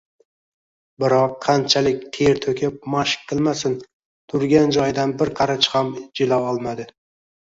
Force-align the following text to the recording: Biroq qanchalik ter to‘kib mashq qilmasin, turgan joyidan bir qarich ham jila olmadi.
Biroq 1.01 1.33
qanchalik 1.47 1.99
ter 2.15 2.39
to‘kib 2.45 2.79
mashq 2.95 3.27
qilmasin, 3.33 3.77
turgan 4.33 4.73
joyidan 4.77 5.13
bir 5.21 5.31
qarich 5.41 5.69
ham 5.75 5.93
jila 6.21 6.41
olmadi. 6.53 6.87